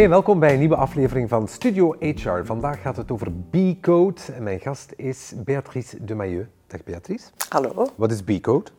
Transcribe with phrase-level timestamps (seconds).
[0.00, 2.44] Hey, welkom bij een nieuwe aflevering van Studio HR.
[2.44, 6.48] Vandaag gaat het over B-Code en mijn gast is Beatrice de Mailleux.
[6.66, 7.30] Dag Beatrice.
[7.48, 7.86] Hallo.
[7.96, 8.70] Wat is B-Code?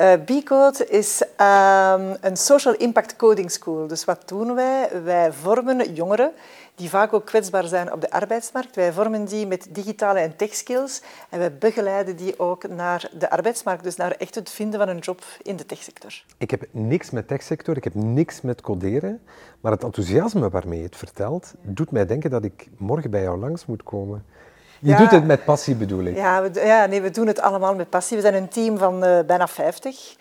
[0.00, 3.86] Uh, B-Code is um, een Social Impact Coding School.
[3.86, 5.02] Dus wat doen wij?
[5.04, 6.32] Wij vormen jongeren
[6.74, 8.76] die vaak ook kwetsbaar zijn op de arbeidsmarkt.
[8.76, 13.30] Wij vormen die met digitale en tech skills en wij begeleiden die ook naar de
[13.30, 16.24] arbeidsmarkt, dus naar echt het vinden van een job in de techsector.
[16.38, 19.20] Ik heb niks met techsector, ik heb niks met coderen,
[19.60, 23.38] maar het enthousiasme waarmee je het vertelt, doet mij denken dat ik morgen bij jou
[23.38, 24.24] langs moet komen.
[24.80, 26.16] Je doet het met passie, bedoel ik.
[26.16, 28.16] Ja, we, ja, nee, we doen het allemaal met passie.
[28.16, 30.16] We zijn een team van uh, bijna 50.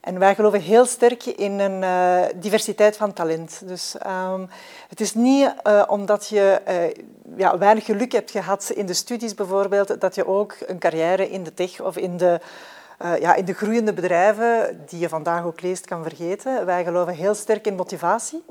[0.00, 3.62] En wij geloven heel sterk in een uh, diversiteit van talent.
[3.64, 4.48] Dus um,
[4.88, 7.04] het is niet uh, omdat je uh,
[7.36, 11.42] ja, weinig geluk hebt gehad in de studies bijvoorbeeld, dat je ook een carrière in
[11.42, 12.40] de tech of in de,
[12.98, 16.66] ja, in de groeiende bedrijven, die je vandaag ook leest, kan vergeten.
[16.66, 18.44] Wij geloven heel sterk in motivatie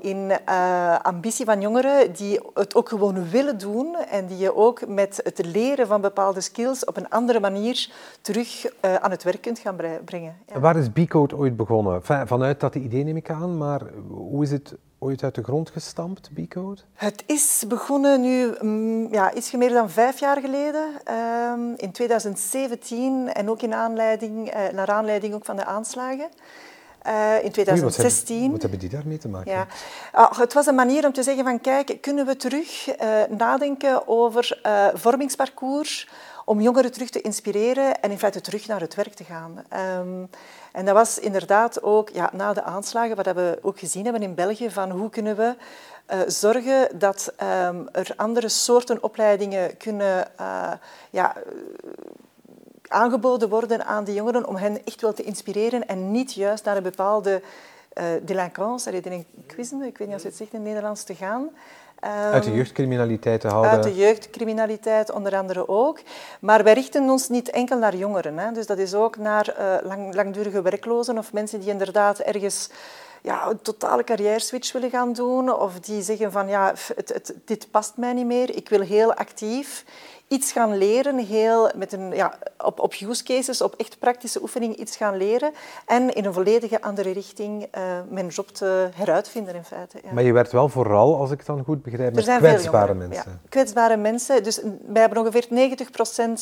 [0.00, 4.86] in uh, ambitie van jongeren die het ook gewoon willen doen en die je ook
[4.86, 9.40] met het leren van bepaalde skills op een andere manier terug uh, aan het werk
[9.40, 10.36] kunt gaan brengen.
[10.60, 12.02] Waar is B-Code ooit begonnen?
[12.02, 16.30] Vanuit dat idee neem ik aan, maar hoe is het ooit uit de grond gestampt,
[16.34, 16.80] B-Code?
[16.94, 20.84] Het is begonnen nu um, ja, iets meer dan vijf jaar geleden,
[21.52, 26.28] um, in 2017 en ook in aanleiding, uh, naar aanleiding ook van de aanslagen.
[27.06, 28.36] Uh, in 2016.
[28.36, 29.52] Oei, wat, hebben, wat, hebben, die daarmee te maken?
[29.52, 29.66] Ja.
[30.14, 34.08] Uh, het was een manier om te zeggen van kijk, kunnen we terug uh, nadenken
[34.08, 34.60] over
[34.94, 36.08] vormingsparcours
[36.48, 39.64] om jongeren terug te inspireren en in feite terug naar het werk te gaan.
[40.00, 40.28] Um,
[40.72, 44.34] en dat was inderdaad ook ja, na de aanslagen, wat we ook gezien hebben in
[44.34, 45.54] België, van hoe kunnen we
[46.26, 50.28] zorgen dat um, er andere soorten opleidingen kunnen
[51.10, 51.34] ja,
[52.88, 56.76] aangeboden worden aan die jongeren om hen echt wel te inspireren en niet juist naar
[56.76, 57.42] een bepaalde
[57.94, 61.50] uh, delinquance, ik weet niet of je het zegt in het Nederlands, te gaan.
[62.04, 63.70] Um, uit de jeugdcriminaliteit te houden.
[63.70, 66.00] Uit de jeugdcriminaliteit onder andere ook.
[66.40, 68.38] Maar wij richten ons niet enkel naar jongeren.
[68.38, 68.52] Hè.
[68.52, 72.70] Dus dat is ook naar uh, lang, langdurige werklozen of mensen die inderdaad ergens
[73.22, 75.52] ja, een totale carrière switch willen gaan doen.
[75.52, 78.56] Of die zeggen van ja, het, het, dit past mij niet meer.
[78.56, 79.84] Ik wil heel actief
[80.28, 84.80] iets gaan leren, heel met een, ja, op, op use cases, op echt praktische oefeningen
[84.80, 85.52] iets gaan leren
[85.86, 89.98] en in een volledige andere richting uh, mijn job te heruitvinden in feite.
[90.04, 90.12] Ja.
[90.12, 93.30] Maar je werkt wel vooral, als ik het dan goed begrijp, met kwetsbare mensen.
[93.32, 94.42] Ja, kwetsbare mensen.
[94.42, 95.76] Dus wij hebben ongeveer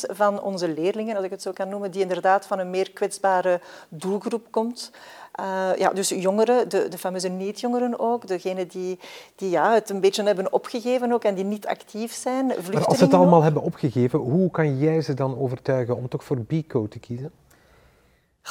[0.09, 2.91] 90% van onze leerlingen, als ik het zo kan noemen, die inderdaad van een meer
[2.91, 4.91] kwetsbare doelgroep komt.
[5.39, 8.99] Uh, ja, dus jongeren, de, de fameuze niet-jongeren ook, degenen die,
[9.35, 12.45] die ja, het een beetje hebben opgegeven ook en die niet actief zijn.
[12.45, 13.43] Maar als ze het allemaal ook.
[13.43, 17.31] hebben opgegeven, hoe kan jij ze dan overtuigen om toch voor B-code te kiezen?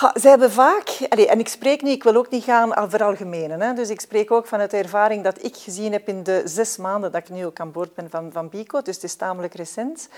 [0.00, 0.88] Ja, zij hebben vaak,
[1.28, 4.30] en ik spreek niet, ik wil ook niet gaan al veralgemenen, hè, dus ik spreek
[4.30, 7.46] ook vanuit de ervaring dat ik gezien heb in de zes maanden dat ik nu
[7.46, 10.08] ook aan boord ben van, van Bico, dus het is tamelijk recent.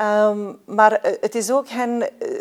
[0.00, 2.38] Um, maar eh, het is ook hen uh,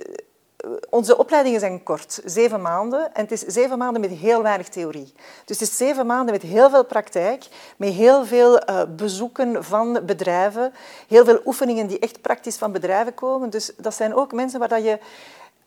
[0.90, 3.14] onze opleidingen zijn kort, zeven maanden.
[3.14, 5.14] En het is zeven maanden met heel weinig theorie.
[5.46, 7.48] Dus het is zeven maanden met heel veel praktijk,
[7.78, 10.74] met heel veel uh, bezoeken van bedrijven,
[11.08, 13.50] heel veel oefeningen die echt praktisch van bedrijven komen.
[13.50, 15.00] Dus dat zijn ook mensen waar dat je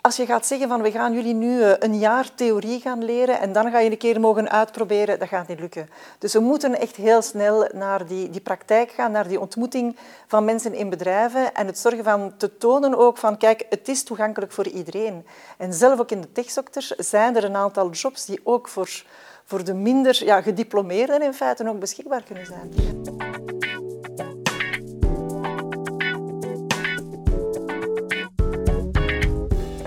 [0.01, 3.41] als je gaat zeggen van we gaan jullie nu eh, een jaar theorie gaan leren
[3.41, 5.89] en dan ga je een keer mogen uitproberen, dat gaat niet lukken.
[6.19, 9.97] Dus we moeten echt heel snel naar die, die praktijk gaan, naar die ontmoeting
[10.27, 14.03] van mensen in bedrijven en het zorgen van te tonen ook van kijk, het is
[14.03, 15.27] toegankelijk voor iedereen.
[15.59, 19.05] En zelf ook in de techsector zijn er een aantal jobs die ook voor,
[19.45, 22.71] voor de minder ja, gediplomeerden in feite ook beschikbaar kunnen zijn.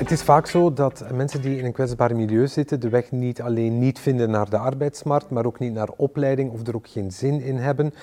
[0.03, 3.41] Het is vaak zo dat mensen die in een kwetsbaar milieu zitten de weg niet
[3.41, 7.11] alleen niet vinden naar de arbeidsmarkt, maar ook niet naar opleiding of er ook geen
[7.11, 7.93] zin in hebben.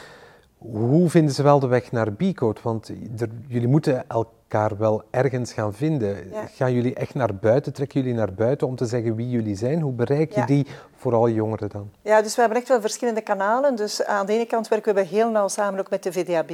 [0.59, 2.61] Hoe vinden ze wel de weg naar B-code?
[2.63, 6.17] Want er, jullie moeten elkaar wel ergens gaan vinden.
[6.31, 6.47] Ja.
[6.47, 7.73] Gaan jullie echt naar buiten?
[7.73, 9.81] Trekken jullie naar buiten om te zeggen wie jullie zijn?
[9.81, 10.47] Hoe bereik je ja.
[10.47, 10.67] die,
[11.01, 11.91] vooral jongeren dan?
[12.03, 13.75] Ja, dus we hebben echt wel verschillende kanalen.
[13.77, 16.53] Dus aan de ene kant werken we heel nauw samen ook met de VDAB.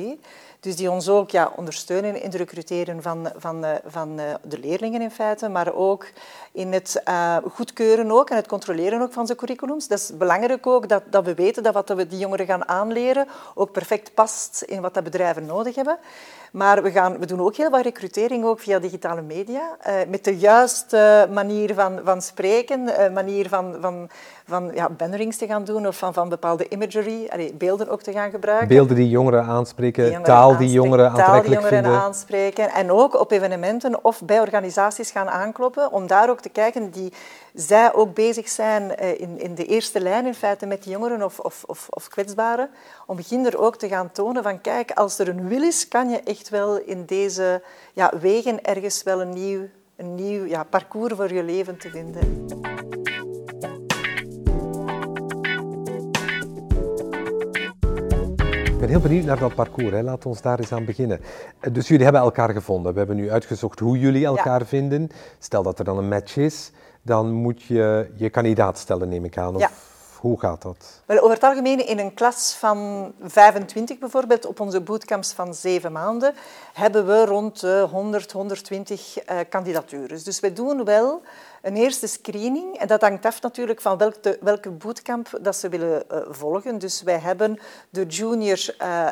[0.61, 5.11] Dus die ons ook ja, ondersteunen in het recruteren van, van, van de leerlingen in
[5.11, 6.07] feite, maar ook
[6.53, 9.89] in het uh, goedkeuren ook en het controleren ook van zijn curriculums.
[9.89, 13.27] Dat is belangrijk ook dat, dat we weten dat wat we die jongeren gaan aanleren
[13.55, 15.99] ook perfect past in wat de bedrijven nodig hebben.
[16.53, 19.77] Maar we, gaan, we doen ook heel wat recrutering ook via digitale media,
[20.09, 24.11] met de juiste manier van, van spreken, manier van, van,
[24.47, 28.13] van ja, bannerings te gaan doen of van, van bepaalde imagery, allee, beelden ook te
[28.13, 28.69] gaan gebruiken.
[28.69, 32.01] Beelden die jongeren aanspreken, taal die jongeren aantrekkelijk taal die jongeren vinden.
[32.01, 36.91] aanspreken en ook op evenementen of bij organisaties gaan aankloppen om daar ook te kijken
[36.91, 37.13] die
[37.55, 41.39] zij ook bezig zijn in, in de eerste lijn in feite met die jongeren of,
[41.39, 42.71] of, of, of kwetsbaren,
[43.07, 46.09] om begin er ook te gaan tonen van kijk, als er een wil is, kan
[46.09, 47.63] je echt wel in deze
[47.93, 49.61] ja, wegen ergens wel een nieuw,
[49.97, 52.76] een nieuw ja, parcours voor je leven te vinden.
[58.87, 59.91] Ben heel benieuwd naar dat parcours.
[59.91, 60.03] Hè.
[60.03, 61.21] Laten we daar eens aan beginnen.
[61.73, 62.93] Dus jullie hebben elkaar gevonden.
[62.93, 64.67] We hebben nu uitgezocht hoe jullie elkaar ja.
[64.67, 65.09] vinden.
[65.39, 66.71] Stel dat er dan een match is,
[67.03, 69.55] dan moet je je kandidaat stellen, neem ik aan.
[69.55, 69.61] Of...
[69.61, 69.71] Ja.
[70.17, 71.03] Hoe gaat dat?
[71.07, 75.93] Wel, over het algemeen in een klas van 25 bijvoorbeeld, op onze bootcamps van zeven
[75.93, 76.35] maanden,
[76.73, 80.25] hebben we rond de 100, 120 uh, kandidaturen.
[80.25, 81.23] Dus we doen wel
[81.67, 82.77] een eerste screening.
[82.79, 86.79] En dat hangt af natuurlijk van welke, welke bootcamp dat ze willen uh, volgen.
[86.79, 87.59] Dus wij hebben
[87.91, 89.09] de junior uh,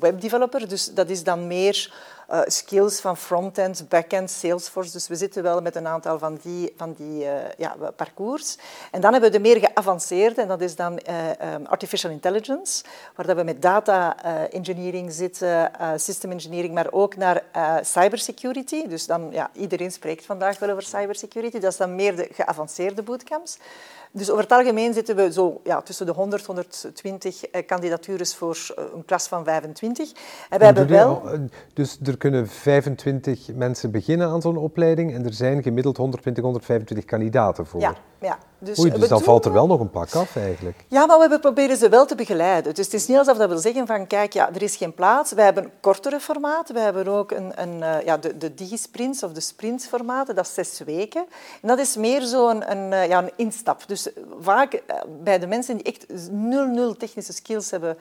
[0.00, 1.94] webdeveloper, dus dat is dan meer
[2.30, 4.92] uh, skills van frontend, backend, Salesforce.
[4.92, 8.58] Dus we zitten wel met een aantal van die, van die uh, ja, parcours.
[8.90, 12.84] En dan hebben we de meer geavanceerde, en dat is dan uh, um, artificial intelligence,
[13.14, 17.42] waar dat we met data engineering zitten, system engineering, maar ook naar
[17.82, 18.86] cybersecurity.
[18.86, 21.58] Dus dan, ja, iedereen spreekt vandaag wel over cybersecurity.
[21.58, 23.58] Dat is dan meer de geavanceerde bootcamps.
[24.16, 28.58] Dus over het algemeen zitten we zo ja, tussen de 100, 120 kandidatures voor
[28.94, 30.12] een klas van 25.
[30.50, 31.22] En we hebben wel...
[31.72, 37.04] Dus er kunnen 25 mensen beginnen aan zo'n opleiding en er zijn gemiddeld 120, 125
[37.04, 37.80] kandidaten voor.
[37.80, 38.38] Ja, ja.
[38.64, 40.84] Dus, Oei, dus dan valt er wel nog een pak af eigenlijk.
[40.88, 42.74] Ja, maar we proberen ze wel te begeleiden.
[42.74, 45.32] Dus het is niet alsof dat wil zeggen van kijk, ja, er is geen plaats.
[45.32, 46.74] We hebben kortere formaten.
[46.74, 50.80] We hebben ook een, een, ja, de, de digisprints of de sprintsformaten, dat is zes
[50.86, 51.24] weken.
[51.62, 53.82] En dat is meer zo'n een, een, ja, een instap.
[53.86, 54.08] Dus
[54.40, 54.82] vaak
[55.22, 57.96] bij de mensen die echt nul, nul technische skills hebben,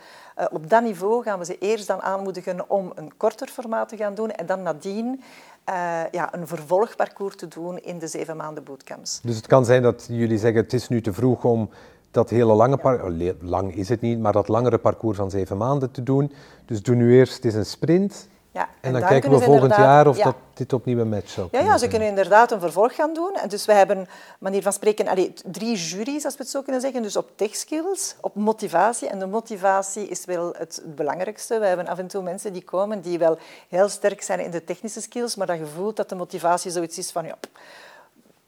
[0.52, 4.16] op dat niveau gaan we ze eerst dan aanmoedigen om een korter formaat te gaan
[4.16, 5.22] doen en dan nadien
[5.70, 9.20] uh, ja, een vervolgparcours te doen in de zeven maanden bootcamps.
[9.24, 11.70] Dus het kan zijn dat jullie zeggen het is nu te vroeg om
[12.12, 15.92] dat hele lange parcours, lang is het niet, maar dat langere parcours van zeven maanden
[15.92, 16.32] te doen.
[16.66, 18.28] Dus doe nu eerst, het is een sprint.
[18.54, 20.24] Ja, en, en dan kijken we volgend jaar of ja.
[20.24, 23.36] dat dit opnieuw een match zou ja, ja, ze kunnen inderdaad een vervolg gaan doen.
[23.36, 24.08] En dus we hebben,
[24.40, 27.02] manier van spreken, allee, drie juries, als we het zo kunnen zeggen.
[27.02, 29.08] Dus op tech skills, op motivatie.
[29.10, 31.60] En de motivatie is wel het belangrijkste.
[31.60, 33.38] We hebben af en toe mensen die komen die wel
[33.70, 36.98] heel sterk zijn in de technische skills, maar dat je voelt dat de motivatie zoiets
[36.98, 37.26] is van...
[37.26, 37.36] Ja,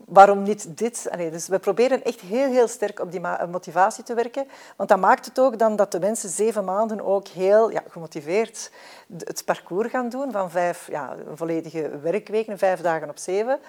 [0.06, 1.10] waarom niet dit?
[1.32, 3.22] Dus we proberen echt heel, heel sterk op die
[3.52, 4.48] motivatie te werken.
[4.76, 8.72] Want dat maakt het ook dan dat de mensen zeven maanden ook heel ja, gemotiveerd
[9.18, 13.60] het parcours gaan doen van vijf ja, volledige werkweken, vijf dagen op zeven.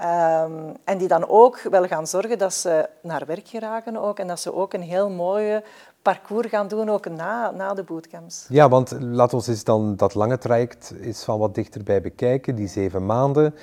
[0.00, 4.26] Um, en die dan ook wel gaan zorgen dat ze naar werk geraken ook, en
[4.26, 5.64] dat ze ook een heel mooie
[6.02, 8.46] parcours gaan doen, ook na, na de bootcamps.
[8.48, 12.68] Ja, want laten we eens dan dat lange traject eens van wat dichterbij bekijken, die
[12.68, 13.54] zeven maanden.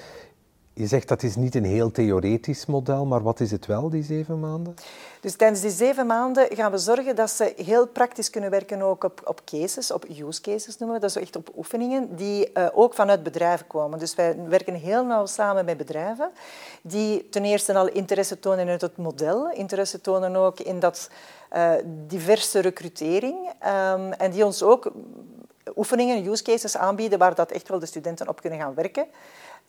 [0.80, 4.04] Je zegt dat is niet een heel theoretisch model, maar wat is het wel, die
[4.04, 4.76] zeven maanden?
[5.22, 9.04] Dus tijdens die zeven maanden gaan we zorgen dat ze heel praktisch kunnen werken ook
[9.04, 12.68] op, op cases, op use cases noemen we dat, is echt op oefeningen, die uh,
[12.74, 14.00] ook vanuit bedrijven komen.
[14.00, 16.32] Dus wij werken heel nauw samen met bedrijven
[16.82, 21.10] die ten eerste al interesse tonen in het model, interesse tonen ook in dat
[21.54, 21.72] uh,
[22.08, 24.92] diverse recrutering um, en die ons ook
[25.76, 29.06] oefeningen, use cases aanbieden waar dat echt wel de studenten op kunnen gaan werken.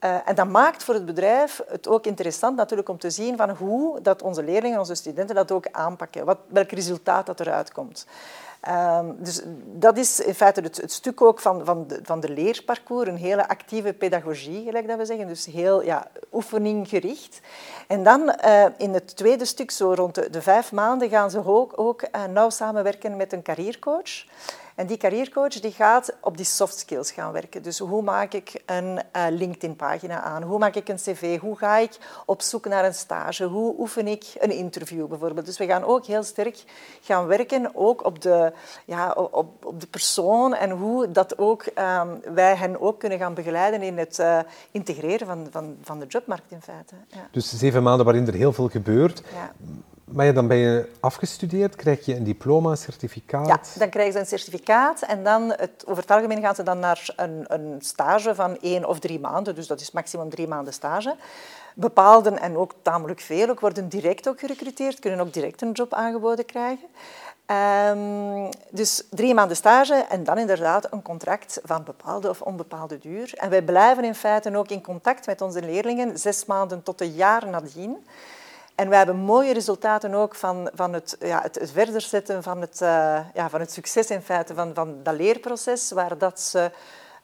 [0.05, 3.50] Uh, en dat maakt voor het bedrijf het ook interessant natuurlijk om te zien van
[3.50, 8.07] hoe dat onze leerlingen, onze studenten dat ook aanpakken, wat, welk resultaat dat eruit komt.
[8.69, 13.09] Um, dus dat is in feite het, stuk ook van, van, de, van de leerparcours,
[13.09, 17.40] een hele actieve pedagogie, gelijk dat we zeggen, dus heel ja, oefeninggericht.
[17.87, 21.73] En dan uh, in het tweede stuk, zo rond de, vijf maanden, gaan ze ook,
[21.76, 24.25] ook uh, nauw samenwerken met een carrièrecoach.
[24.81, 27.63] En die carrièrecoach die gaat op die soft skills gaan werken.
[27.63, 30.43] Dus hoe maak ik een uh, LinkedIn-pagina aan?
[30.43, 31.41] Hoe maak ik een cv?
[31.41, 33.45] Hoe ga ik op zoek naar een stage?
[33.45, 35.47] Hoe oefen ik een interview bijvoorbeeld?
[35.47, 36.65] Dus we gaan ook heel sterk
[37.01, 38.53] gaan werken ook op de,
[38.85, 43.35] ja, op, op de persoon en hoe dat ook, um, wij hen ook kunnen gaan
[43.35, 44.39] begeleiden in het uh,
[44.71, 46.95] integreren van, van, van de jobmarkt in feite.
[47.09, 47.29] Ja.
[47.31, 49.23] Dus zeven maanden waarin er heel veel gebeurt.
[49.35, 49.53] Ja.
[50.12, 53.47] Maar ja, dan ben je afgestudeerd, krijg je een diploma, een certificaat.
[53.47, 56.79] Ja, dan krijgen ze een certificaat en dan, het, over het algemeen gaan ze dan
[56.79, 59.55] naar een, een stage van één of drie maanden.
[59.55, 61.17] Dus dat is maximum drie maanden stage.
[61.75, 65.95] Bepaalden, en ook tamelijk veel, ook worden direct ook gerecruiteerd, kunnen ook direct een job
[65.95, 66.88] aangeboden krijgen.
[67.97, 73.33] Um, dus drie maanden stage en dan inderdaad een contract van bepaalde of onbepaalde duur.
[73.35, 77.12] En wij blijven in feite ook in contact met onze leerlingen, zes maanden tot een
[77.12, 78.07] jaar nadien.
[78.81, 82.81] En we hebben mooie resultaten ook van, van het, ja, het, verder zetten van het,
[82.83, 86.71] uh, ja, van het succes in feite van, van dat leerproces, waar dat ze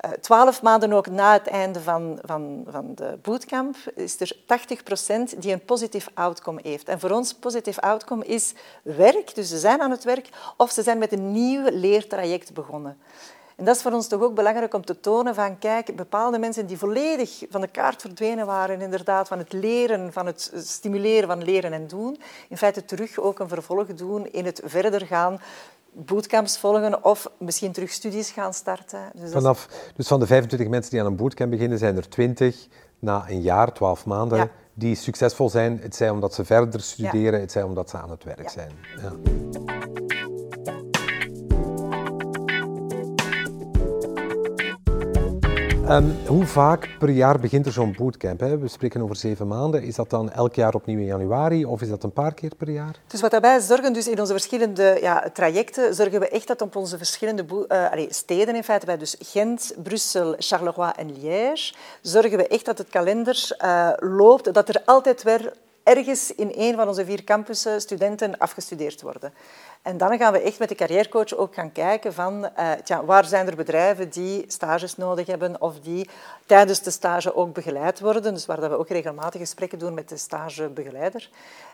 [0.04, 4.36] uh, twaalf maanden ook na het einde van, van, van de bootcamp is er
[5.34, 6.88] 80% die een positief outcome heeft.
[6.88, 10.82] En voor ons positief outcome is werk, dus ze zijn aan het werk, of ze
[10.82, 12.98] zijn met een nieuw leertraject begonnen.
[13.56, 16.66] En dat is voor ons toch ook belangrijk om te tonen van, kijk, bepaalde mensen
[16.66, 21.44] die volledig van de kaart verdwenen waren, inderdaad, van het leren, van het stimuleren van
[21.44, 25.40] leren en doen, in feite terug ook een vervolg doen in het verder gaan
[25.92, 29.00] bootcamps volgen of misschien terug studies gaan starten.
[29.14, 32.66] Dus, Vanaf, dus van de 25 mensen die aan een bootcamp beginnen, zijn er 20
[32.98, 35.78] na een jaar, 12 maanden, die succesvol zijn.
[35.82, 37.40] Het zij omdat ze verder studeren, ja.
[37.40, 38.72] het zij omdat ze aan het werk zijn.
[45.90, 48.40] Um, hoe vaak per jaar begint er zo'n bootcamp?
[48.40, 48.58] Hè?
[48.58, 49.82] We spreken over zeven maanden.
[49.82, 52.70] Is dat dan elk jaar opnieuw in januari of is dat een paar keer per
[52.70, 53.00] jaar?
[53.06, 56.76] Dus wat daarbij zorgen, dus in onze verschillende ja, trajecten, zorgen we echt dat op
[56.76, 62.46] onze verschillende allez, steden, in feite bij dus Gent, Brussel, Charleroi en Liège, zorgen we
[62.46, 65.52] echt dat het kalender uh, loopt, dat er altijd weer
[65.82, 69.32] ergens in een van onze vier campussen studenten afgestudeerd worden.
[69.86, 73.24] En dan gaan we echt met de carrièrecoach ook gaan kijken van uh, tja, waar
[73.24, 76.08] zijn er bedrijven die stages nodig hebben of die
[76.46, 78.34] tijdens de stage ook begeleid worden.
[78.34, 81.28] Dus waar dat we ook regelmatig gesprekken doen met de stagebegeleider.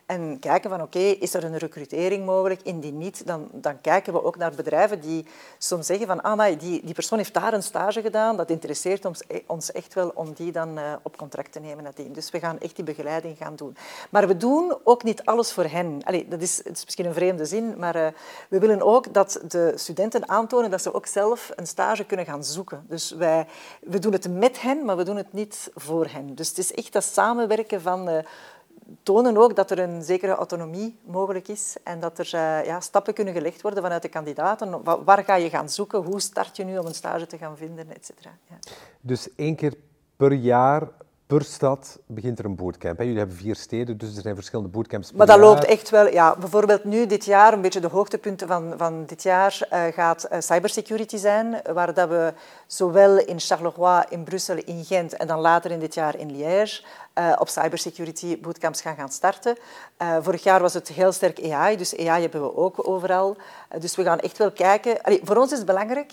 [0.07, 2.62] En kijken van oké, is er een recrutering mogelijk?
[2.62, 5.26] Indien niet, dan, dan kijken we ook naar bedrijven die
[5.59, 9.23] soms zeggen van ah, die, die persoon heeft daar een stage gedaan, dat interesseert ons,
[9.47, 12.12] ons echt wel om die dan uh, op contract te nemen nadien.
[12.12, 13.76] Dus we gaan echt die begeleiding gaan doen.
[14.11, 16.00] Maar we doen ook niet alles voor hen.
[16.04, 18.01] Allee, dat, is, is misschien een vreemde zin, maar
[18.49, 22.44] we willen ook dat de studenten aantonen dat ze ook zelf een stage kunnen gaan
[22.44, 22.85] zoeken.
[22.88, 23.47] Dus wij,
[23.80, 26.35] we doen het met hen, maar we doen het niet voor hen.
[26.35, 28.09] Dus het is echt dat samenwerken van...
[28.09, 28.18] Uh,
[29.02, 33.14] tonen ook dat er een zekere autonomie mogelijk is en dat er uh, ja, stappen
[33.14, 34.82] kunnen gelegd worden vanuit de kandidaten.
[35.04, 36.02] Waar ga je gaan zoeken?
[36.02, 38.30] Hoe start je nu om een stage te gaan vinden, et cetera.
[38.49, 38.56] Ja.
[39.00, 39.75] Dus één keer
[40.16, 40.88] per jaar
[41.33, 42.99] per stad begint er een bootcamp.
[42.99, 46.09] Jullie hebben vier steden, dus er zijn verschillende bootcamps Maar dat loopt echt wel...
[46.09, 50.27] Ja, bijvoorbeeld nu, dit jaar, een beetje de hoogtepunten van, van dit jaar, uh, gaat
[50.33, 52.33] uh, cybersecurity zijn, waar dat we
[52.67, 56.83] zowel in Charleroi, in Brussel, in Gent en dan later in dit jaar in Liège
[57.19, 59.57] uh, op cybersecurity bootcamps gaan gaan starten.
[60.21, 63.37] vorig jaar was het heel sterk AI, dus AI hebben we ook overal.
[63.79, 65.03] dus we gaan echt wel kijken...
[65.03, 66.12] Allee, voor ons is het belangrijk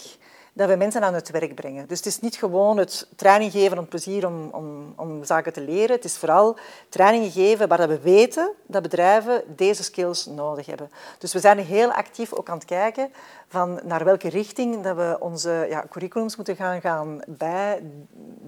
[0.53, 1.87] dat we mensen aan het werk brengen.
[1.87, 5.61] Dus het is niet gewoon het training geven om plezier om, om, om zaken te
[5.61, 5.95] leren.
[5.95, 6.57] Het is vooral
[6.89, 10.91] training geven waar we weten dat bedrijven deze skills nodig hebben.
[11.17, 13.11] Dus we zijn heel actief ook aan het kijken
[13.49, 17.81] van naar welke richting dat we onze ja, curriculums moeten gaan, gaan bij,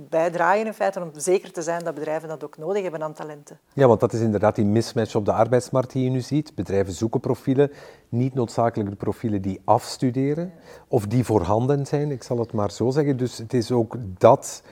[0.10, 3.60] bijdraaien in feite, om zeker te zijn dat bedrijven dat ook nodig hebben aan talenten.
[3.74, 6.56] Ja, want dat is inderdaad die mismatch op de arbeidsmarkt die je nu ziet.
[6.56, 7.72] Bedrijven zoeken profielen,
[8.10, 10.54] niet noodzakelijk de profielen die afstuderen
[10.88, 13.18] of die voorhanden zijn, ik zal het maar zo zeggen.
[13.18, 14.64] Dus het is ook dat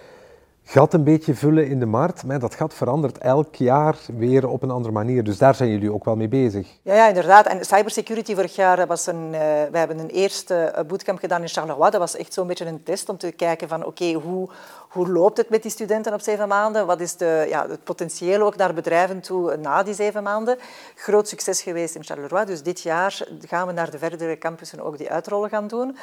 [0.72, 2.26] gat een beetje vullen in de markt.
[2.26, 5.24] Maar dat gat verandert elk jaar weer op een andere manier.
[5.24, 6.68] Dus daar zijn jullie ook wel mee bezig.
[6.82, 7.46] Ja, ja inderdaad.
[7.46, 9.26] En cybersecurity vorig jaar was een...
[9.26, 9.40] Uh,
[9.72, 11.90] we hebben een eerste eh, bootcamp gedaan in Charleroi.
[11.90, 14.50] Dat was echt zo'n beetje een test om te kijken van oké, hoe,
[14.90, 16.86] hoe loopt het met die studenten op zeven maanden?
[16.86, 20.58] Wat is de, ja, het potentieel ook naar bedrijven toe na die zeven maanden?
[20.96, 22.46] Groot succes geweest in Charleroi.
[22.46, 25.88] Dus dit jaar gaan we naar de verdere campussen ook die uitrollen gaan doen.
[25.88, 25.98] Um,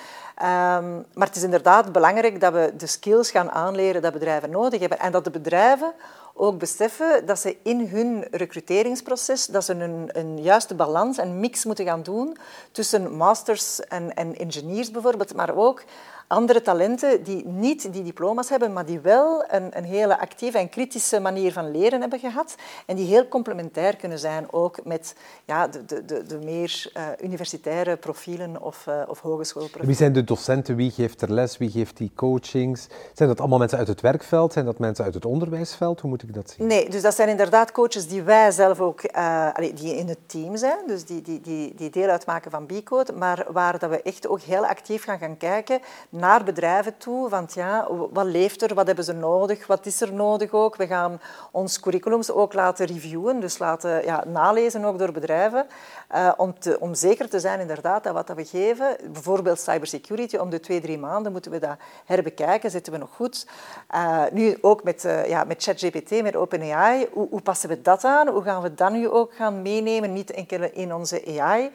[1.14, 4.98] maar het is inderdaad belangrijk dat we de skills gaan aanleren dat bedrijven nodig hebben.
[4.98, 5.92] En dat de bedrijven
[6.34, 11.64] ook beseffen dat ze in hun recruteringsproces dat ze een, een juiste balans en mix
[11.64, 12.36] moeten gaan doen
[12.72, 15.82] tussen masters en, en engineers bijvoorbeeld, maar ook
[16.26, 20.68] andere talenten die niet die diploma's hebben, maar die wel een, een hele actieve en
[20.68, 22.54] kritische manier van leren hebben gehad
[22.86, 25.14] en die heel complementair kunnen zijn ook met
[25.44, 29.86] ja, de, de, de, de meer uh, universitaire profielen of, uh, of hogeschoolprofielen.
[29.86, 30.76] Wie zijn de docenten?
[30.76, 31.58] Wie geeft er les?
[31.58, 32.86] Wie geeft die coachings?
[33.14, 34.52] Zijn dat allemaal mensen uit het werkveld?
[34.52, 36.00] Zijn dat mensen uit het onderwijsveld?
[36.00, 36.66] Hoe moet ik dat zien?
[36.66, 40.56] Nee, dus dat zijn inderdaad coaches die wij zelf ook uh, die in het team
[40.56, 44.28] zijn, dus die, die, die, die deel uitmaken van B-Code, maar waar dat we echt
[44.28, 45.80] ook heel actief gaan gaan kijken
[46.16, 47.28] naar bedrijven toe.
[47.28, 48.74] Want ja, wat leeft er?
[48.74, 49.66] Wat hebben ze nodig?
[49.66, 50.76] Wat is er nodig ook?
[50.76, 51.20] We gaan
[51.50, 55.66] ons curriculums ook laten reviewen, dus laten ja, nalezen ook door bedrijven.
[56.14, 60.50] Uh, om, te, om zeker te zijn inderdaad dat wat we geven, bijvoorbeeld cybersecurity, om
[60.50, 62.70] de twee, drie maanden moeten we dat herbekijken.
[62.70, 63.46] Zitten we nog goed?
[63.94, 67.08] Uh, nu ook met, uh, ja, met ChatGPT, met OpenAI.
[67.12, 68.28] Hoe, hoe passen we dat aan?
[68.28, 70.12] Hoe gaan we dat nu ook gaan meenemen?
[70.12, 71.70] Niet enkel in onze AI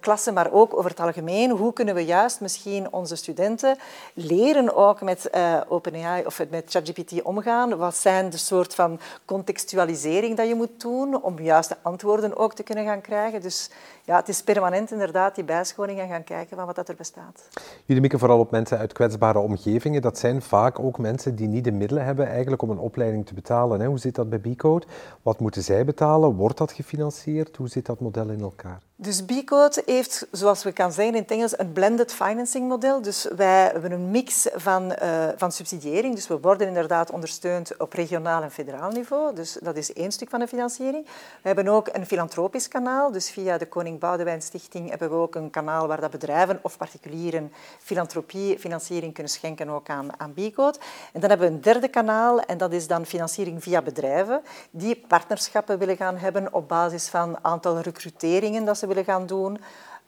[0.00, 1.50] klassen, maar ook over het algemeen.
[1.50, 3.78] Hoe kunnen we juist misschien onze studenten
[4.14, 7.76] leren ook met uh, OpenAI of met ChatGPT omgaan?
[7.76, 12.62] Wat zijn de soort van contextualisering dat je moet doen om juiste antwoorden ook te
[12.62, 13.40] kunnen gaan krijgen?
[13.40, 13.70] Dus
[14.10, 17.48] ja, het is permanent inderdaad die bijscholing en gaan kijken van wat dat er bestaat.
[17.84, 20.02] Jullie mikken vooral op mensen uit kwetsbare omgevingen.
[20.02, 23.34] Dat zijn vaak ook mensen die niet de middelen hebben eigenlijk om een opleiding te
[23.34, 23.80] betalen.
[23.80, 23.86] Hè?
[23.86, 24.86] Hoe zit dat bij B-Code?
[25.22, 26.34] Wat moeten zij betalen?
[26.34, 27.56] Wordt dat gefinancierd?
[27.56, 28.80] Hoe zit dat model in elkaar?
[29.02, 33.02] Dus B-Code heeft, zoals we kan zeggen in het Engels, een blended financing model.
[33.02, 36.14] Dus wij hebben een mix van, uh, van subsidiëring.
[36.14, 39.34] Dus we worden inderdaad ondersteund op regionaal en federaal niveau.
[39.34, 41.04] Dus dat is één stuk van de financiering.
[41.42, 43.12] We hebben ook een filantropisch kanaal.
[43.12, 46.76] Dus via de Koning Boudewijn Stichting hebben we ook een kanaal waar dat bedrijven of
[46.76, 50.34] particulieren filantropie, financiering kunnen schenken ook aan, aan.
[50.36, 55.04] En dan hebben we een derde kanaal en dat is dan financiering via bedrijven die
[55.08, 59.58] partnerschappen willen gaan hebben op basis van aantal recruteringen dat ze willen gaan doen.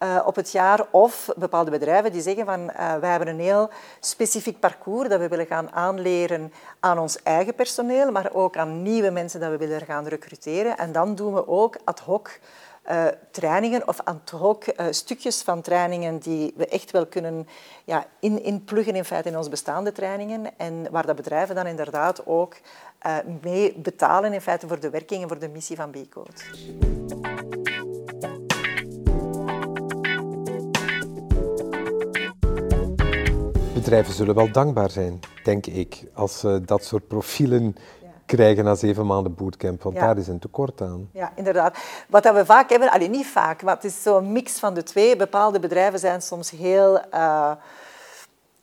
[0.02, 3.70] Uh, op het jaar of bepaalde bedrijven die zeggen van uh, wij hebben een heel
[4.00, 9.10] specifiek parcours dat we willen gaan aanleren aan ons eigen personeel, maar ook aan nieuwe
[9.10, 10.78] mensen dat we willen gaan recruteren.
[10.78, 12.38] En dan doen we ook ad hoc
[12.90, 17.48] uh, trainingen of ad hoc stukjes van trainingen die we echt wel kunnen
[17.84, 22.26] ja, in, inpluggen in feite in onze bestaande trainingen en waar de bedrijven dan inderdaad
[22.26, 22.56] ook
[23.42, 26.30] mee betalen in feite voor de werking en voor de missie van B-Code.
[33.82, 37.76] bedrijven zullen wel dankbaar zijn, denk ik, als ze dat soort profielen
[38.26, 41.08] krijgen na zeven maanden bootcamp, want daar is een tekort aan.
[41.12, 41.78] Ja, inderdaad.
[42.08, 45.16] Wat we vaak hebben, alleen niet vaak, maar het is zo'n mix van de twee.
[45.16, 47.50] Bepaalde bedrijven zijn soms heel, uh,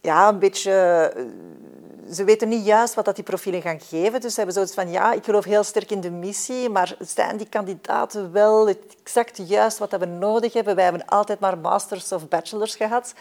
[0.01, 1.13] ja, een beetje
[2.13, 4.21] ze weten niet juist wat dat die profielen gaan geven.
[4.21, 7.37] Dus ze hebben zoiets van, ja, ik geloof heel sterk in de missie, maar zijn
[7.37, 8.67] die kandidaten wel
[9.03, 10.75] exact juist wat we nodig hebben?
[10.75, 13.13] Wij hebben altijd maar masters of bachelors gehad.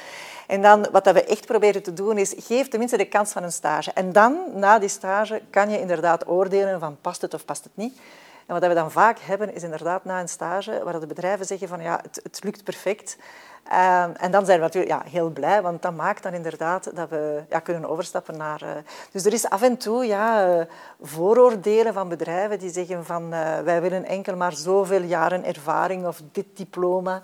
[0.47, 3.43] En dan, wat dat we echt proberen te doen, is geef tenminste de kans van
[3.43, 3.93] een stage.
[3.93, 7.73] En dan, na die stage, kan je inderdaad oordelen van past het of past het
[7.75, 7.99] niet.
[8.49, 11.69] En wat we dan vaak hebben, is inderdaad na een stage, waar de bedrijven zeggen
[11.69, 13.17] van, ja, het, het lukt perfect.
[13.65, 17.09] Ehm, en dan zijn we natuurlijk ja, heel blij, want dat maakt dan inderdaad dat
[17.09, 18.63] we ja, kunnen overstappen naar...
[18.63, 18.71] Uh,
[19.13, 20.65] dus er is af en toe ja, uh,
[21.01, 26.23] vooroordelen van bedrijven die zeggen van uh, wij willen enkel maar zoveel jaren ervaring of
[26.33, 27.23] dit diploma.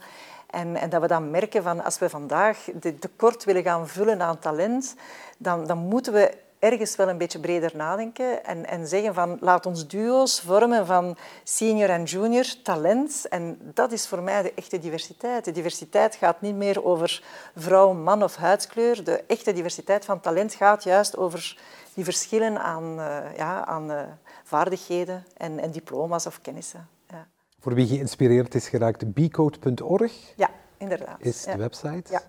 [0.51, 4.22] En, en, dat we dan merken van als we vandaag de tekort willen gaan vullen
[4.22, 4.94] aan talent,
[5.38, 9.66] dan, dan moeten we ergens wel een beetje breder nadenken en, en zeggen van laat
[9.66, 13.27] ons duo's vormen van senior en junior talent.
[13.29, 15.44] En dat is voor mij de echte diversiteit.
[15.44, 17.22] De diversiteit gaat niet meer over
[17.55, 19.05] vrouw, man of huidskleur.
[19.05, 21.59] De echte diversiteit van talent gaat juist over
[21.94, 24.00] die verschillen aan, uh, ja, aan uh,
[24.44, 26.88] vaardigheden en, en, diploma's of kennissen.
[27.11, 27.27] Ja.
[27.61, 31.16] Voor wie geïnspireerd is geraakt, bcode.org ja, inderdaad.
[31.18, 32.12] is de website.
[32.12, 32.22] Ja.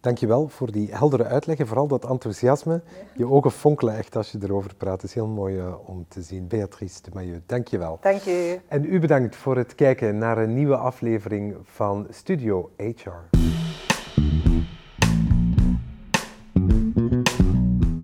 [0.00, 2.80] Dankjewel voor die heldere uitleg en vooral dat enthousiasme.
[3.14, 4.92] Je ogen fonkelen echt als je erover praat.
[5.00, 6.48] Het is heel mooi uh, om te zien.
[6.48, 7.98] Beatrice de Maillot, dankjewel.
[8.00, 8.60] Dank je.
[8.68, 13.36] En u bedankt voor het kijken naar een nieuwe aflevering van Studio HR.